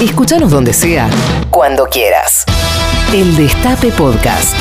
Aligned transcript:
Escúchanos 0.00 0.50
donde 0.52 0.72
sea, 0.72 1.10
cuando 1.50 1.84
quieras. 1.86 2.44
El 3.12 3.36
Destape 3.36 3.90
Podcast. 3.92 4.54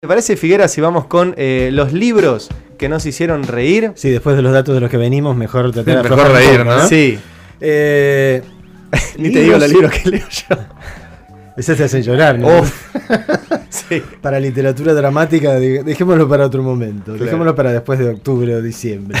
¿Te 0.00 0.06
parece, 0.08 0.36
Figuera, 0.36 0.68
si 0.68 0.80
vamos 0.80 1.06
con 1.06 1.34
eh, 1.38 1.70
los 1.72 1.92
libros 1.92 2.48
que 2.78 2.88
nos 2.88 3.06
hicieron 3.06 3.44
reír? 3.44 3.92
Sí, 3.94 4.10
después 4.10 4.36
de 4.36 4.42
los 4.42 4.52
datos 4.52 4.74
de 4.74 4.80
los 4.80 4.90
que 4.90 4.96
venimos, 4.98 5.36
mejor 5.36 5.72
tratar 5.72 6.02
de 6.02 6.08
Mejor 6.10 6.30
reír, 6.32 6.58
poco, 6.58 6.64
¿no? 6.70 6.86
Sí. 6.88 7.18
Eh, 7.60 8.42
Ni 9.18 9.30
te 9.32 9.40
digo 9.42 9.56
los 9.58 9.68
libros 9.70 9.92
que 9.92 10.10
leo 10.10 10.26
yo. 10.28 10.56
Ese 11.56 11.74
te 11.74 11.84
hacen 11.84 12.02
llorar, 12.02 12.38
¿no? 12.38 12.60
Uf. 12.60 12.94
sí. 13.70 14.02
Para 14.20 14.38
literatura 14.40 14.94
dramática, 14.94 15.54
de- 15.54 15.82
dejémoslo 15.82 16.28
para 16.28 16.46
otro 16.46 16.62
momento. 16.62 17.14
Dejémoslo 17.14 17.54
para 17.54 17.72
después 17.72 17.98
de 17.98 18.08
octubre 18.10 18.54
o 18.54 18.62
diciembre. 18.62 19.18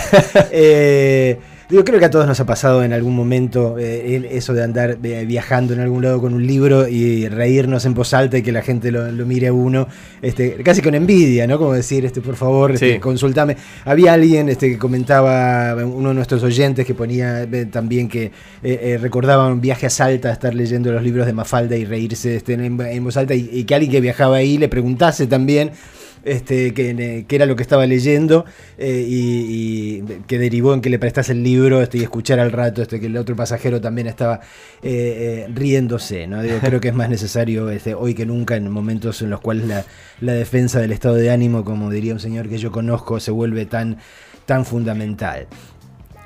Eh, 0.50 1.38
digo, 1.70 1.84
creo 1.84 1.98
que 2.00 2.04
a 2.06 2.10
todos 2.10 2.26
nos 2.26 2.38
ha 2.40 2.46
pasado 2.46 2.82
en 2.82 2.92
algún 2.92 3.14
momento 3.14 3.76
eh, 3.78 4.28
eso 4.32 4.52
de 4.52 4.62
andar 4.64 4.98
eh, 5.02 5.24
viajando 5.26 5.72
en 5.72 5.80
algún 5.80 6.02
lado 6.02 6.20
con 6.20 6.34
un 6.34 6.46
libro 6.46 6.88
y 6.88 7.28
reírnos 7.28 7.84
en 7.84 7.94
voz 7.94 8.12
alta 8.12 8.38
y 8.38 8.42
que 8.42 8.52
la 8.52 8.62
gente 8.62 8.90
lo, 8.90 9.10
lo 9.12 9.24
mire 9.24 9.48
a 9.48 9.52
uno, 9.52 9.86
este, 10.20 10.56
casi 10.64 10.82
con 10.82 10.94
envidia, 10.94 11.46
¿no? 11.46 11.58
Como 11.58 11.72
decir, 11.72 12.04
este, 12.04 12.20
por 12.20 12.36
favor, 12.36 12.72
este, 12.72 12.94
Sí. 12.94 12.98
consultame. 12.98 13.56
Había 13.84 14.14
alguien 14.14 14.48
este, 14.48 14.70
que 14.70 14.78
comentaba, 14.78 15.74
uno 15.84 16.08
de 16.08 16.14
nuestros 16.14 16.42
oyentes, 16.42 16.84
que 16.84 16.94
ponía 16.94 17.42
eh, 17.42 17.66
también 17.66 18.08
que 18.08 18.32
recordaba 19.00 19.46
un 19.46 19.60
viaje 19.60 19.86
a 19.86 19.90
Salta, 19.90 20.32
estar 20.32 20.54
leyendo 20.54 20.90
los 20.92 21.02
libros 21.02 21.26
de 21.26 21.32
Mafalda 21.32 21.76
y 21.76 21.84
reírse 21.84 22.36
este, 22.36 22.54
en, 22.54 22.80
en 22.80 23.04
voz 23.04 23.16
alta, 23.16 23.34
y, 23.34 23.48
y 23.52 23.64
que 23.64 23.74
alguien 23.74 23.92
que 23.92 24.00
viajaba 24.00 24.36
ahí 24.36 24.58
le 24.58 24.68
preguntase 24.68 25.26
también 25.26 25.70
este, 26.24 26.74
que, 26.74 27.24
que 27.26 27.36
era 27.36 27.46
lo 27.46 27.56
que 27.56 27.62
estaba 27.62 27.86
leyendo 27.86 28.44
eh, 28.78 29.04
y, 29.06 30.00
y 30.00 30.02
que 30.26 30.38
derivó 30.38 30.74
en 30.74 30.80
que 30.80 30.90
le 30.90 30.98
prestase 30.98 31.32
el 31.32 31.42
libro 31.42 31.80
este, 31.80 31.98
y 31.98 32.02
escuchar 32.02 32.40
al 32.40 32.52
rato 32.52 32.82
este, 32.82 33.00
que 33.00 33.06
el 33.06 33.16
otro 33.16 33.36
pasajero 33.36 33.80
también 33.80 34.06
estaba 34.06 34.40
eh, 34.82 35.46
eh, 35.46 35.52
riéndose. 35.54 36.26
¿no? 36.26 36.42
Digo, 36.42 36.58
creo 36.62 36.80
que 36.80 36.88
es 36.88 36.94
más 36.94 37.08
necesario 37.08 37.70
este, 37.70 37.94
hoy 37.94 38.14
que 38.14 38.26
nunca 38.26 38.56
en 38.56 38.70
momentos 38.70 39.22
en 39.22 39.30
los 39.30 39.40
cuales 39.40 39.66
la, 39.66 39.84
la 40.20 40.32
defensa 40.32 40.80
del 40.80 40.92
estado 40.92 41.14
de 41.14 41.30
ánimo, 41.30 41.64
como 41.64 41.90
diría 41.90 42.12
un 42.12 42.20
señor 42.20 42.48
que 42.48 42.58
yo 42.58 42.70
conozco, 42.70 43.20
se 43.20 43.30
vuelve 43.30 43.66
tan, 43.66 43.98
tan 44.46 44.64
fundamental. 44.64 45.46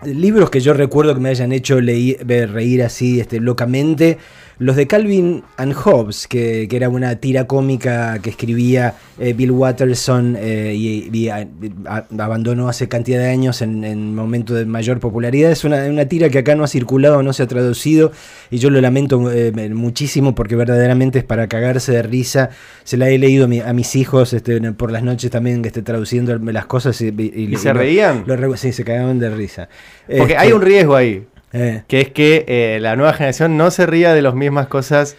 Libros 0.05 0.51
que 0.51 0.61
yo 0.61 0.75
recuerdo 0.75 1.15
que 1.15 1.21
me 1.21 1.31
hayan 1.31 1.53
hecho 1.53 1.81
reír 1.81 2.83
así 2.83 3.21
este, 3.21 3.41
locamente, 3.41 4.19
los 4.59 4.77
de 4.77 4.87
Calvin 4.87 5.43
and 5.57 5.73
Hobbes, 5.75 6.29
que, 6.29 6.69
que 6.69 6.77
era 6.77 6.89
una 6.89 7.17
tira 7.17 7.47
cómica 7.47 8.19
que 8.23 8.31
escribía 8.31 8.95
eh, 9.19 9.33
Bill 9.33 9.51
Watterson 9.51 10.37
eh, 10.39 10.75
y, 10.77 11.11
y 11.13 11.29
a- 11.29 11.49
a- 11.87 12.05
abandonó 12.19 12.69
hace 12.69 12.89
cantidad 12.89 13.19
de 13.19 13.29
años 13.31 13.63
en, 13.63 13.85
en 13.85 14.15
momento 14.15 14.55
de 14.55 14.65
mayor 14.65 15.01
popularidad. 15.01 15.51
Es 15.51 15.65
una, 15.65 15.85
una 15.87 16.07
tira 16.07 16.29
que 16.29 16.39
acá 16.39 16.55
no 16.55 16.63
ha 16.65 16.69
circulado, 16.69 17.23
no 17.23 17.33
se 17.33 17.43
ha 17.43 17.47
traducido 17.49 18.13
y 18.51 18.59
yo 18.59 18.71
lo 18.71 18.81
lamento 18.81 19.31
eh, 19.33 19.51
muchísimo 19.75 20.35
porque 20.35 20.55
verdaderamente 20.57 21.19
es 21.19 21.25
para 21.25 21.49
cagarse 21.49 21.91
de 21.93 22.03
risa. 22.03 22.51
Se 22.85 22.97
la 22.97 23.09
he 23.09 23.19
leído 23.19 23.47
a, 23.47 23.49
mi- 23.49 23.61
a 23.61 23.73
mis 23.73 23.97
hijos 23.97 24.33
este, 24.33 24.61
por 24.73 24.93
las 24.93 25.03
noches 25.03 25.31
también 25.31 25.63
que 25.63 25.69
esté 25.69 25.83
traduciendo 25.83 26.37
las 26.39 26.67
cosas. 26.67 27.01
¿Y, 27.01 27.09
¿Y 27.09 27.57
se 27.57 27.73
reían? 27.73 28.23
lo 28.27 28.57
sí, 28.57 28.73
se 28.73 28.85
cagaban 28.85 29.19
de 29.19 29.31
risa. 29.31 29.69
Porque 30.07 30.35
Este, 30.35 30.37
hay 30.37 30.53
un 30.53 30.63
riesgo 30.63 30.95
ahí, 30.95 31.27
eh, 31.55 31.83
que 31.89 32.01
es 32.03 32.11
que 32.11 32.45
eh, 32.47 32.79
la 32.81 32.97
nueva 32.97 33.13
generación 33.15 33.57
no 33.57 33.71
se 33.71 33.87
ría 33.87 34.13
de 34.13 34.21
las 34.23 34.35
mismas 34.35 34.67
cosas 34.67 35.17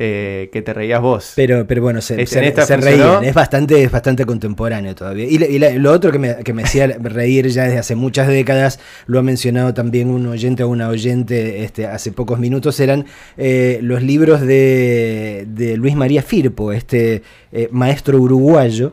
eh, 0.00 0.48
que 0.52 0.62
te 0.62 0.72
reías 0.72 1.00
vos. 1.02 1.32
pero, 1.34 1.66
pero 1.66 1.82
bueno, 1.82 2.00
se, 2.00 2.22
¿Es- 2.22 2.30
se- 2.30 2.38
se 2.66 2.76
reían. 2.76 3.24
Es 3.24 3.34
bastante, 3.34 3.82
es 3.82 3.90
bastante 3.90 4.24
contemporáneo 4.24 4.94
todavía. 4.94 5.24
Y, 5.24 5.38
le- 5.38 5.50
y 5.50 5.58
la- 5.58 5.70
lo 5.72 5.90
otro 5.90 6.12
que 6.12 6.20
me, 6.20 6.36
que 6.44 6.52
me 6.52 6.62
hacía 6.62 6.86
reír 7.02 7.48
ya 7.48 7.64
desde 7.64 7.78
hace 7.78 7.96
muchas 7.96 8.28
décadas, 8.28 8.78
lo 9.06 9.18
ha 9.18 9.22
mencionado 9.24 9.74
también 9.74 10.08
un 10.08 10.24
oyente 10.28 10.62
o 10.62 10.68
una 10.68 10.88
oyente 10.88 11.64
este, 11.64 11.86
hace 11.88 12.12
pocos 12.12 12.38
minutos, 12.38 12.78
eran 12.78 13.06
eh, 13.36 13.80
los 13.82 14.00
libros 14.00 14.40
de, 14.42 15.46
de 15.48 15.76
Luis 15.76 15.96
María 15.96 16.22
Firpo, 16.22 16.70
este 16.70 17.22
eh, 17.50 17.68
maestro 17.72 18.18
uruguayo, 18.20 18.92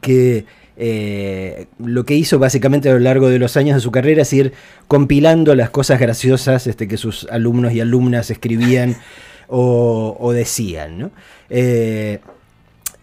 que 0.00 0.46
eh, 0.76 1.66
lo 1.84 2.04
que 2.04 2.14
hizo 2.14 2.38
básicamente 2.38 2.88
a 2.88 2.92
lo 2.94 2.98
largo 2.98 3.28
de 3.28 3.38
los 3.38 3.56
años 3.56 3.74
de 3.76 3.80
su 3.80 3.90
carrera 3.90 4.22
es 4.22 4.32
ir 4.32 4.52
compilando 4.88 5.54
las 5.54 5.70
cosas 5.70 6.00
graciosas 6.00 6.66
este, 6.66 6.88
que 6.88 6.96
sus 6.96 7.26
alumnos 7.30 7.72
y 7.72 7.80
alumnas 7.80 8.30
escribían 8.30 8.96
o, 9.48 10.16
o 10.18 10.32
decían. 10.32 10.98
¿no? 10.98 11.10
Eh, 11.50 12.20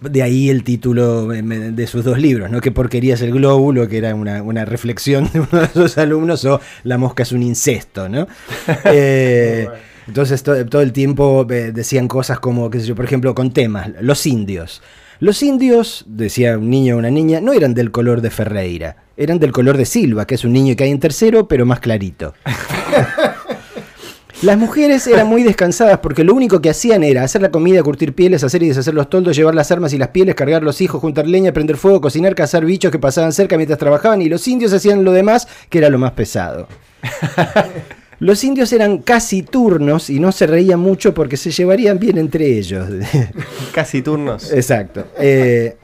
de 0.01 0.23
ahí 0.23 0.49
el 0.49 0.63
título 0.63 1.33
eh, 1.33 1.41
de 1.43 1.85
sus 1.87 2.05
dos 2.05 2.17
libros, 2.19 2.49
¿no? 2.49 2.61
¿Qué 2.61 2.71
porquería 2.71 3.15
es 3.15 3.21
el 3.21 3.33
glóbulo? 3.33 3.87
Que 3.89 3.97
era 3.97 4.15
una, 4.15 4.41
una 4.41 4.63
reflexión 4.63 5.29
de 5.33 5.41
uno 5.41 5.61
de 5.61 5.67
sus 5.67 5.97
alumnos, 5.97 6.45
o 6.45 6.61
La 6.85 6.97
mosca 6.97 7.23
es 7.23 7.33
un 7.33 7.43
incesto, 7.43 8.07
¿no? 8.07 8.25
Eh, 8.85 9.67
entonces 10.07 10.41
to- 10.41 10.65
todo 10.65 10.81
el 10.81 10.91
tiempo 10.93 11.43
decían 11.45 12.07
cosas 12.07 12.39
como, 12.39 12.69
qué 12.69 12.79
sé 12.79 12.87
yo, 12.87 12.95
por 12.95 13.05
ejemplo, 13.05 13.35
con 13.35 13.51
temas, 13.51 13.89
los 14.01 14.25
indios. 14.25 14.81
Los 15.21 15.43
indios, 15.43 16.05
decía 16.07 16.57
un 16.57 16.69
niño 16.69 16.95
o 16.95 16.99
una 16.99 17.09
niña, 17.09 17.41
no 17.41 17.51
eran 17.51 17.73
del 17.73 17.91
color 17.91 18.21
de 18.21 18.29
Ferreira, 18.29 18.95
eran 19.17 19.37
del 19.37 19.51
color 19.51 19.75
de 19.75 19.85
Silva, 19.85 20.25
que 20.25 20.35
es 20.35 20.45
un 20.45 20.53
niño 20.53 20.77
que 20.77 20.85
hay 20.85 20.91
en 20.91 20.99
tercero, 21.01 21.45
pero 21.45 21.65
más 21.65 21.81
clarito. 21.81 22.33
Las 24.41 24.57
mujeres 24.57 25.05
eran 25.07 25.27
muy 25.27 25.43
descansadas 25.43 25.99
porque 25.99 26.23
lo 26.23 26.33
único 26.33 26.61
que 26.61 26.69
hacían 26.69 27.03
era 27.03 27.23
hacer 27.23 27.41
la 27.41 27.51
comida, 27.51 27.83
curtir 27.83 28.15
pieles, 28.15 28.45
hacer 28.45 28.63
y 28.63 28.69
deshacer 28.69 28.93
los 28.93 29.09
toldos, 29.09 29.35
llevar 29.35 29.53
las 29.53 29.69
armas 29.69 29.91
y 29.91 29.97
las 29.97 30.07
pieles, 30.07 30.35
cargar 30.35 30.63
los 30.63 30.79
hijos, 30.79 31.01
juntar 31.01 31.27
leña, 31.27 31.51
prender 31.51 31.75
fuego, 31.75 31.99
cocinar, 31.99 32.33
cazar 32.35 32.63
bichos 32.63 32.89
que 32.89 32.99
pasaban 32.99 33.33
cerca 33.33 33.57
mientras 33.57 33.77
trabajaban 33.77 34.21
y 34.21 34.29
los 34.29 34.47
indios 34.47 34.71
hacían 34.71 35.03
lo 35.03 35.11
demás, 35.11 35.49
que 35.69 35.79
era 35.79 35.89
lo 35.89 35.97
más 35.97 36.13
pesado. 36.13 36.69
Los 38.19 38.43
indios 38.43 38.73
eran 38.73 38.97
casi 38.99 39.43
turnos 39.43 40.09
y 40.09 40.19
no 40.19 40.31
se 40.33 40.45
reían 40.45 40.79
mucho 40.79 41.13
porque 41.13 41.37
se 41.37 41.51
llevarían 41.51 41.99
bien 41.99 42.17
entre 42.17 42.57
ellos. 42.57 42.87
Casi 43.73 44.01
turnos. 44.01 44.51
Exacto. 44.51 45.05
Eh, 45.17 45.77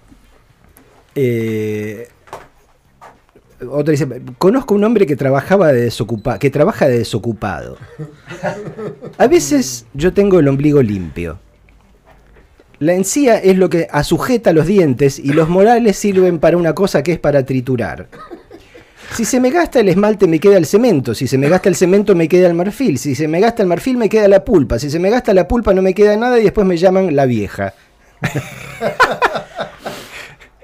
eh, 1.16 2.10
otra 3.70 3.92
dice, 3.92 4.06
conozco 4.38 4.76
un 4.76 4.84
hombre 4.84 5.06
que 5.06 5.16
trabajaba 5.16 5.72
de 5.72 5.90
desocupa- 5.90 6.38
que 6.38 6.50
trabaja 6.50 6.88
de 6.90 7.00
desocupado. 7.00 7.78
A 9.18 9.28
veces 9.28 9.86
yo 9.94 10.12
tengo 10.14 10.40
el 10.40 10.48
ombligo 10.50 10.82
limpio. 10.82 11.40
La 12.80 12.94
encía 12.94 13.38
es 13.38 13.58
lo 13.58 13.70
que 13.70 13.88
asujeta 13.90 14.52
los 14.52 14.66
dientes 14.68 15.18
y 15.18 15.32
los 15.32 15.48
morales 15.48 15.96
sirven 15.96 16.40
para 16.40 16.58
una 16.58 16.76
cosa 16.76 17.02
que 17.02 17.14
es 17.14 17.20
para 17.20 17.46
triturar. 17.46 18.10
Si 19.14 19.26
se 19.26 19.40
me 19.40 19.50
gasta 19.50 19.80
el 19.80 19.90
esmalte 19.90 20.28
me 20.28 20.40
queda 20.40 20.58
el 20.58 20.66
cemento, 20.66 21.14
si 21.16 21.28
se 21.28 21.38
me 21.38 21.48
gasta 21.48 21.70
el 21.70 21.76
cemento 21.76 22.16
me 22.16 22.28
queda 22.28 22.48
el 22.48 22.54
marfil, 22.54 22.98
si 22.98 23.16
se 23.16 23.28
me 23.28 23.40
gasta 23.40 23.62
el 23.62 23.70
marfil 23.70 23.98
me 23.98 24.10
queda 24.10 24.28
la 24.28 24.44
pulpa, 24.44 24.80
si 24.80 24.90
se 24.90 25.00
me 25.00 25.10
gasta 25.10 25.34
la 25.34 25.48
pulpa 25.48 25.74
no 25.74 25.82
me 25.82 25.94
queda 25.94 26.18
nada 26.18 26.40
y 26.40 26.44
después 26.44 26.68
me 26.68 26.78
llaman 26.78 27.16
la 27.16 27.26
vieja. 27.26 27.74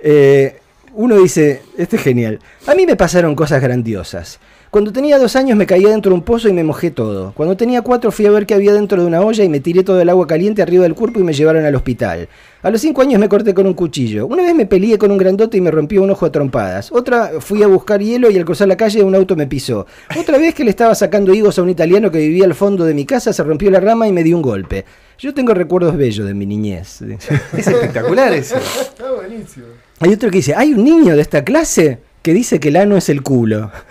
Eh, 0.04 0.60
uno 0.96 1.16
dice, 1.20 1.62
este 1.78 1.98
es 1.98 2.02
genial, 2.02 2.40
a 2.66 2.74
mí 2.74 2.88
me 2.88 2.96
pasaron 2.96 3.36
cosas 3.36 3.62
grandiosas. 3.62 4.40
Cuando 4.72 4.94
tenía 4.94 5.20
dos 5.20 5.36
años 5.36 5.58
me 5.58 5.66
caía 5.66 5.90
dentro 5.90 6.12
de 6.12 6.16
un 6.16 6.22
pozo 6.22 6.48
y 6.48 6.54
me 6.54 6.64
mojé 6.64 6.92
todo. 6.92 7.34
Cuando 7.36 7.58
tenía 7.58 7.82
cuatro 7.82 8.10
fui 8.10 8.26
a 8.26 8.32
ver 8.32 8.46
qué 8.46 8.54
había 8.54 8.72
dentro 8.72 9.02
de 9.02 9.06
una 9.06 9.20
olla 9.20 9.44
y 9.44 9.50
me 9.50 9.60
tiré 9.60 9.84
todo 9.84 10.00
el 10.00 10.08
agua 10.08 10.26
caliente 10.26 10.62
arriba 10.62 10.84
del 10.84 10.96
cuerpo 10.96 11.20
y 11.20 11.24
me 11.24 11.34
llevaron 11.34 11.66
al 11.66 11.76
hospital. 11.76 12.30
A 12.62 12.70
los 12.70 12.80
cinco 12.80 13.02
años 13.02 13.20
me 13.20 13.28
corté 13.28 13.54
con 13.54 13.68
un 13.68 13.74
cuchillo. 13.74 14.28
Una 14.28 14.44
vez 14.44 14.56
me 14.56 14.66
peleé 14.66 14.98
con 14.98 15.12
un 15.12 15.18
grandote 15.18 15.58
y 15.58 15.62
me 15.62 15.72
rompió 15.72 16.02
un 16.02 16.12
ojo 16.12 16.26
a 16.26 16.32
trompadas. 16.32 16.90
Otra 16.90 17.32
fui 17.42 17.62
a 17.64 17.68
buscar 17.68 18.00
hielo 18.00 18.32
y 18.32 18.38
al 18.38 18.46
cruzar 18.46 18.70
la 18.70 18.78
calle 18.78 19.04
un 19.04 19.14
auto 19.14 19.36
me 19.36 19.46
pisó. 19.46 19.88
Otra 20.18 20.38
vez 20.38 20.56
que 20.56 20.64
le 20.64 20.70
estaba 20.70 20.96
sacando 20.96 21.34
higos 21.34 21.60
a 21.60 21.64
un 21.64 21.70
italiano 21.70 22.10
que 22.10 22.20
vivía 22.20 22.46
al 22.46 22.56
fondo 22.56 22.86
de 22.86 22.94
mi 22.94 23.06
casa 23.06 23.34
se 23.34 23.44
rompió 23.44 23.70
la 23.72 23.82
rama 23.82 24.08
y 24.08 24.14
me 24.14 24.24
dio 24.24 24.38
un 24.38 24.42
golpe. 24.42 24.86
Yo 25.20 25.34
tengo 25.34 25.54
recuerdos 25.54 25.98
bellos 25.98 26.26
de 26.26 26.34
mi 26.34 26.46
niñez. 26.46 27.02
Es 27.02 27.68
espectacular 27.68 28.32
eso. 28.32 28.56
Está 28.82 29.12
buenísimo. 29.12 29.66
Hay 30.00 30.14
otro 30.14 30.32
que 30.32 30.38
dice, 30.38 30.56
hay 30.56 30.74
un 30.74 30.86
niño 30.86 31.14
de 31.14 31.22
esta 31.22 31.44
clase 31.44 32.00
que 32.22 32.34
dice 32.34 32.60
que 32.60 32.70
el 32.70 32.76
ano 32.78 32.98
es 32.98 33.10
el 33.10 33.22
culo. 33.24 33.72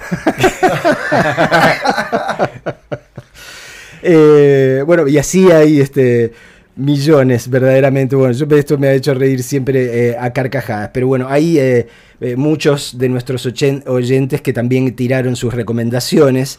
Eh, 4.02 4.82
bueno, 4.86 5.06
y 5.08 5.18
así 5.18 5.50
hay 5.50 5.78
este 5.80 6.32
millones, 6.76 7.50
verdaderamente. 7.50 8.16
Bueno, 8.16 8.32
yo, 8.32 8.46
esto 8.56 8.78
me 8.78 8.88
ha 8.88 8.94
hecho 8.94 9.12
reír 9.12 9.42
siempre 9.42 10.08
eh, 10.10 10.16
a 10.18 10.32
carcajadas. 10.32 10.90
Pero 10.94 11.06
bueno, 11.06 11.26
hay 11.28 11.58
eh, 11.58 11.86
eh, 12.20 12.36
muchos 12.36 12.96
de 12.96 13.08
nuestros 13.10 13.44
oyentes 13.86 14.40
que 14.40 14.52
también 14.54 14.94
tiraron 14.96 15.36
sus 15.36 15.52
recomendaciones. 15.52 16.58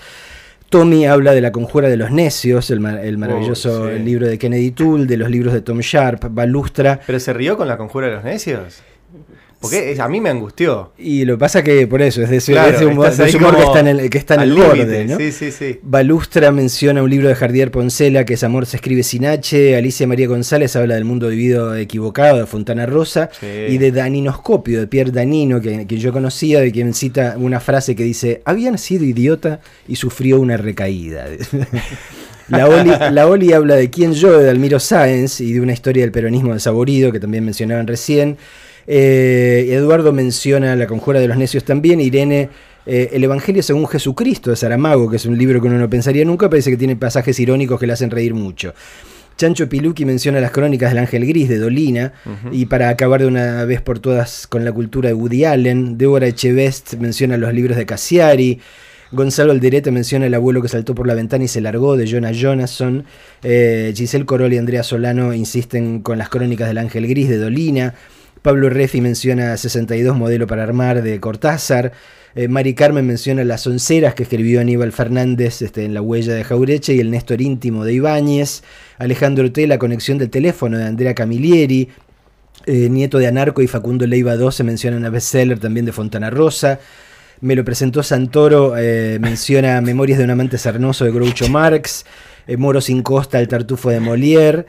Tommy 0.69 1.06
habla 1.06 1.33
de 1.33 1.41
la 1.41 1.51
conjura 1.51 1.89
de 1.89 1.97
los 1.97 2.12
necios, 2.12 2.69
el, 2.69 2.79
ma- 2.79 3.01
el 3.01 3.18
maravilloso 3.18 3.85
Oh, 3.85 3.89
sí. 3.89 4.00
libro 4.03 4.27
de 4.27 4.38
Kennedy 4.38 4.71
Toole, 4.71 5.06
de 5.06 5.18
los 5.18 5.29
libros 5.29 5.53
de 5.53 5.62
Tom 5.62 5.79
Sharp, 5.79 6.25
Balustra. 6.29 7.00
¿Pero 7.06 7.19
se 7.19 7.33
rió 7.33 7.57
con 7.57 7.68
la 7.68 7.75
conjura 7.77 8.07
de 8.07 8.13
los 8.13 8.23
necios? 8.23 8.81
Porque 9.61 9.95
a 9.99 10.07
mí 10.07 10.19
me 10.19 10.29
angustió. 10.29 10.91
Y 10.97 11.23
lo 11.23 11.35
que 11.35 11.39
pasa 11.39 11.63
que 11.63 11.85
por 11.85 12.01
eso, 12.01 12.21
es 12.23 12.29
de 12.29 12.37
ese, 12.37 12.53
Claro, 12.53 12.87
humor, 12.89 13.15
de 13.15 13.23
ahí 13.23 13.29
ese 13.29 13.37
humor 13.37 13.55
que 13.55 13.63
está 13.63 13.79
en 13.79 13.87
el, 13.87 14.09
que 14.09 14.17
está 14.17 14.33
en 14.33 14.39
al 14.39 14.49
el 14.49 14.55
límite. 14.55 14.77
borde, 14.77 15.05
¿no? 15.05 15.17
Sí, 15.17 15.31
sí, 15.31 15.51
sí. 15.51 15.79
Balustra 15.83 16.51
menciona 16.51 17.03
un 17.03 17.09
libro 17.09 17.27
de 17.27 17.35
Jardier 17.35 17.69
Poncela 17.69 18.25
que 18.25 18.33
es 18.33 18.43
Amor 18.43 18.65
se 18.65 18.77
escribe 18.77 19.03
sin 19.03 19.25
H. 19.25 19.75
Alicia 19.75 20.07
María 20.07 20.27
González 20.27 20.75
habla 20.75 20.95
del 20.95 21.05
mundo 21.05 21.27
vivido 21.29 21.75
equivocado 21.75 22.39
de 22.39 22.45
Fontana 22.47 22.85
Rosa. 22.87 23.29
Sí. 23.39 23.45
Y 23.69 23.77
de 23.77 23.91
Daninoscopio, 23.91 24.79
de 24.79 24.87
Pierre 24.87 25.11
Danino, 25.11 25.61
que, 25.61 25.85
que 25.85 25.97
yo 25.97 26.11
conocía, 26.11 26.59
de 26.59 26.71
quien 26.71 26.93
cita 26.93 27.35
una 27.37 27.59
frase 27.59 27.95
que 27.95 28.03
dice: 28.03 28.41
Había 28.45 28.75
sido 28.77 29.05
idiota 29.05 29.59
y 29.87 29.95
sufrió 29.95 30.39
una 30.39 30.57
recaída. 30.57 31.27
La 32.47 32.67
Oli, 32.67 32.91
la 33.11 33.27
Oli 33.27 33.53
habla 33.53 33.75
de 33.75 33.89
quién 33.89 34.13
yo, 34.13 34.37
de 34.37 34.49
Almiro 34.49 34.77
Sáenz, 34.79 35.39
y 35.39 35.53
de 35.53 35.61
una 35.61 35.71
historia 35.71 36.03
del 36.03 36.11
peronismo 36.11 36.53
desaborido, 36.53 37.11
que 37.11 37.19
también 37.19 37.45
mencionaban 37.45 37.87
recién. 37.87 38.37
Eh, 38.88 39.68
Eduardo 39.72 40.12
menciona 40.12 40.75
La 40.75 40.88
conjura 40.88 41.19
de 41.19 41.28
los 41.28 41.38
necios 41.38 41.63
también. 41.63 42.01
Irene, 42.01 42.50
eh, 42.86 43.10
El 43.13 43.24
Evangelio 43.24 43.63
según 43.63 43.88
Jesucristo 43.88 44.50
de 44.50 44.56
Saramago, 44.56 45.10
que 45.10 45.18
es 45.18 45.25
un 45.25 45.38
libro 45.38 45.62
que 45.62 45.68
uno 45.68 45.78
no 45.78 45.89
pensaría 45.89 46.25
nunca, 46.25 46.50
parece 46.50 46.72
que 46.72 46.78
tiene 46.78 46.95
pasajes 46.95 47.39
irónicos 47.39 47.80
que 47.80 47.88
le 47.88 47.94
hacen 47.94 48.12
reír 48.12 48.33
mucho. 48.33 48.74
Chancho 49.38 49.68
Piluki 49.68 50.06
menciona 50.06 50.39
las 50.39 50.51
crónicas 50.51 50.92
del 50.92 51.00
Ángel 51.00 51.25
Gris 51.25 51.50
de 51.50 51.57
Dolina, 51.57 52.13
y 52.51 52.68
para 52.68 52.89
acabar 52.89 53.22
de 53.22 53.28
una 53.28 53.66
vez 53.66 53.81
por 53.81 53.98
todas 53.98 54.45
con 54.45 54.63
la 54.66 54.72
cultura 54.72 55.10
de 55.10 55.16
Woody 55.16 55.45
Allen, 55.45 55.98
Débora 55.98 56.28
Echevest 56.28 56.95
menciona 56.95 57.38
los 57.38 57.51
libros 57.51 57.75
de 57.75 57.88
Cassiari, 57.88 58.60
Gonzalo 59.12 59.51
Alderete 59.51 59.92
menciona 59.92 60.25
El 60.25 60.33
abuelo 60.33 60.62
que 60.62 60.69
saltó 60.69 60.95
por 60.95 61.06
la 61.06 61.16
ventana 61.16 61.44
y 61.44 61.48
se 61.48 61.60
largó 61.60 61.98
de 61.98 62.10
Jonah 62.10 62.31
Jonasson, 62.31 63.04
eh, 63.44 63.92
Giselle 63.95 64.25
Corol 64.25 64.54
y 64.54 64.57
Andrea 64.57 64.83
Solano 64.83 65.33
insisten 65.33 66.01
con 66.01 66.18
las 66.18 66.30
crónicas 66.30 66.68
del 66.68 66.78
Ángel 66.78 67.07
Gris 67.07 67.28
de 67.28 67.38
Dolina, 67.38 67.95
Pablo 68.41 68.69
Refi 68.69 69.01
menciona 69.01 69.55
62 69.55 70.17
modelo 70.17 70.47
para 70.47 70.63
armar 70.63 71.03
de 71.03 71.19
Cortázar. 71.19 71.91
Eh, 72.33 72.47
Mari 72.47 72.73
Carmen 72.73 73.05
menciona 73.05 73.43
las 73.43 73.67
onceras 73.67 74.15
que 74.15 74.23
escribió 74.23 74.61
Aníbal 74.61 74.91
Fernández 74.91 75.61
este, 75.61 75.85
en 75.85 75.93
La 75.93 76.01
huella 76.01 76.33
de 76.33 76.43
Jaureche 76.43 76.95
y 76.95 76.99
el 76.99 77.11
Néstor 77.11 77.41
íntimo 77.41 77.85
de 77.85 77.93
Ibáñez. 77.93 78.63
Alejandro 78.97 79.51
T, 79.51 79.67
la 79.67 79.77
conexión 79.77 80.17
del 80.17 80.31
teléfono 80.31 80.77
de 80.77 80.85
Andrea 80.85 81.13
Camilleri. 81.13 81.89
Eh, 82.65 82.89
nieto 82.89 83.19
de 83.19 83.27
Anarco 83.27 83.61
y 83.61 83.67
Facundo 83.67 84.07
Leiva 84.07 84.35
II 84.35 84.51
se 84.51 84.63
mencionan 84.63 85.05
a 85.05 85.09
bestseller 85.09 85.59
también 85.59 85.85
de 85.85 85.91
Fontana 85.91 86.31
Rosa. 86.31 86.79
Me 87.41 87.55
lo 87.55 87.63
presentó 87.63 88.01
Santoro, 88.01 88.75
eh, 88.77 89.17
menciona 89.19 89.81
Memorias 89.81 90.17
de 90.17 90.25
un 90.25 90.31
amante 90.31 90.57
sarnoso 90.57 91.05
de 91.05 91.11
Groucho 91.11 91.47
Marx. 91.47 92.05
Moro 92.57 92.81
sin 92.81 93.03
costa, 93.03 93.39
el 93.39 93.47
tartufo 93.47 93.91
de 93.91 94.01
Molière. 94.01 94.65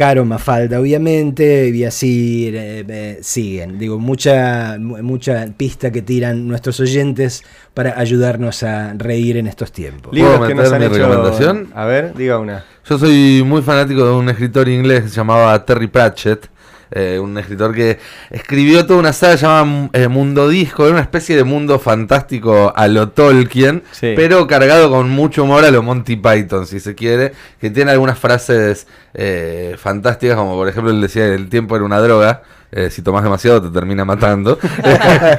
Caro 0.00 0.24
Mafalda, 0.24 0.80
obviamente, 0.80 1.68
y 1.68 1.84
así 1.84 2.46
eh, 2.54 2.82
eh, 2.88 3.18
siguen. 3.20 3.78
Digo, 3.78 3.98
mucha, 3.98 4.78
mu- 4.80 4.96
mucha 5.02 5.46
pista 5.54 5.90
que 5.92 6.00
tiran 6.00 6.48
nuestros 6.48 6.80
oyentes 6.80 7.42
para 7.74 8.00
ayudarnos 8.00 8.62
a 8.62 8.94
reír 8.96 9.36
en 9.36 9.46
estos 9.46 9.72
tiempos. 9.72 10.14
Libros 10.14 10.38
¿Puedo 10.38 10.48
que 10.48 10.54
nos 10.54 10.72
han 10.72 10.78
mi 10.80 10.86
hecho. 10.86 10.94
recomendación? 11.06 11.68
A 11.74 11.84
ver, 11.84 12.14
diga 12.14 12.38
una. 12.38 12.64
Yo 12.88 12.98
soy 12.98 13.42
muy 13.44 13.60
fanático 13.60 14.06
de 14.06 14.12
un 14.12 14.26
escritor 14.30 14.70
inglés 14.70 15.02
que 15.02 15.08
se 15.10 15.16
llamaba 15.16 15.62
Terry 15.66 15.88
Pratchett. 15.88 16.46
Eh, 16.92 17.18
un 17.20 17.36
escritor 17.38 17.74
que 17.74 17.98
escribió 18.30 18.86
toda 18.86 18.98
una 18.98 19.12
saga 19.12 19.34
llamada 19.36 19.90
eh, 19.92 20.08
Mundo 20.08 20.48
Disco, 20.48 20.84
era 20.84 20.92
una 20.92 21.02
especie 21.02 21.36
de 21.36 21.44
mundo 21.44 21.78
fantástico 21.78 22.72
a 22.74 22.88
lo 22.88 23.10
Tolkien, 23.10 23.82
Sí. 23.92 24.14
pero 24.16 24.46
cargado 24.46 24.90
con 24.90 25.08
mucho 25.10 25.44
humor 25.44 25.64
a 25.64 25.70
lo 25.70 25.82
Monty 25.82 26.16
Python, 26.16 26.66
si 26.66 26.80
se 26.80 26.94
quiere, 26.94 27.32
que 27.60 27.70
tiene 27.70 27.90
algunas 27.92 28.18
frases 28.18 28.86
eh, 29.14 29.76
fantásticas, 29.78 30.36
como 30.36 30.54
por 30.54 30.68
ejemplo 30.68 30.90
él 30.92 31.00
decía, 31.00 31.26
el 31.26 31.48
tiempo 31.48 31.76
era 31.76 31.84
una 31.84 32.00
droga, 32.00 32.42
eh, 32.72 32.88
si 32.90 33.02
tomas 33.02 33.22
demasiado 33.24 33.60
te 33.62 33.68
termina 33.70 34.04
matando. 34.04 34.58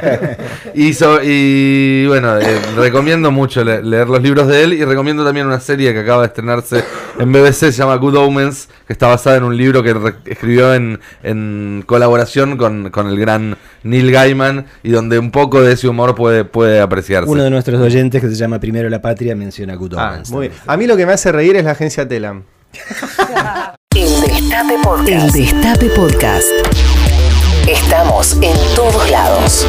y, 0.76 0.94
so- 0.94 1.20
y 1.24 2.06
bueno, 2.08 2.38
eh, 2.38 2.60
recomiendo 2.76 3.32
mucho 3.32 3.64
le- 3.64 3.82
leer 3.84 4.08
los 4.10 4.22
libros 4.22 4.48
de 4.48 4.64
él 4.64 4.74
y 4.74 4.84
recomiendo 4.84 5.24
también 5.26 5.48
una 5.48 5.60
serie 5.60 5.94
que 5.94 6.00
acaba 6.00 6.22
de 6.22 6.28
estrenarse 6.28 6.84
en 7.20 7.32
BBC, 7.32 7.54
se 7.54 7.72
llama 7.72 7.96
Good 7.96 8.16
Omens, 8.18 8.68
que 8.88 8.94
está 8.94 9.08
basada 9.08 9.38
en 9.38 9.44
un 9.44 9.56
libro 9.58 9.82
que 9.84 9.96
escribió 10.26 10.74
en, 10.74 11.00
en 11.24 11.84
colaboración 11.86 12.58
con, 12.58 12.90
con 12.90 13.08
el 13.08 13.20
gran 13.20 13.58
Neil 13.84 14.12
Gaiman 14.12 14.66
y 14.84 14.92
donde 14.92 15.18
un 15.20 15.32
poco 15.32 15.62
de 15.62 15.74
ese 15.74 15.88
humor 15.88 16.16
puede, 16.16 16.46
puede 16.46 16.80
apreciarse. 16.82 17.30
Uno 17.30 17.44
de 17.44 17.50
nuestros 17.50 17.80
oyentes 17.82 18.22
que 18.22 18.28
se 18.30 18.36
llama 18.36 18.60
Primero 18.60 18.90
la 18.90 19.02
Patria 19.02 19.36
menciona 19.36 19.76
Good 19.76 19.96
Ah, 19.98 20.10
Omens 20.12 20.30
muy 20.32 20.48
bien. 20.48 20.52
también. 20.58 20.74
A 20.74 20.78
mí 20.78 20.88
lo 20.88 20.98
que 20.98 21.06
me 21.06 21.14
hace 21.14 21.32
reír 21.32 21.56
es 21.56 21.66
la 21.66 21.72
agencia 21.72 22.08
Telam. 22.08 22.44
El 23.96 24.22
Destape 24.22 24.76
Podcast. 24.84 25.36
El 25.36 25.42
Destape 25.44 25.90
Podcast. 25.90 26.48
Estamos 27.92 28.38
en 28.42 28.56
todos 28.74 29.12
lados. 29.12 29.68